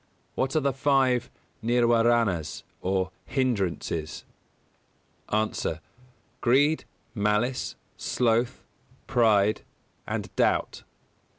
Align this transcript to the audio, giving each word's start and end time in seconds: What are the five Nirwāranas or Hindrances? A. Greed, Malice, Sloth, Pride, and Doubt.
What 0.33 0.55
are 0.55 0.59
the 0.59 0.73
five 0.73 1.29
Nirwāranas 1.63 2.63
or 2.81 3.11
Hindrances? 3.27 4.25
A. 5.29 5.79
Greed, 6.41 6.85
Malice, 7.13 7.75
Sloth, 7.97 8.63
Pride, 9.05 9.61
and 10.07 10.35
Doubt. 10.35 10.81